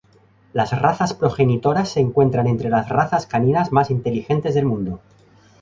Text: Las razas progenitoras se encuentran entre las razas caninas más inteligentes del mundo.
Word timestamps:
Las 0.51 0.71
razas 0.81 1.13
progenitoras 1.13 1.89
se 1.89 1.99
encuentran 1.99 2.47
entre 2.47 2.71
las 2.71 2.89
razas 2.89 3.27
caninas 3.27 3.71
más 3.71 3.91
inteligentes 3.91 4.55
del 4.55 4.65
mundo. 4.65 4.99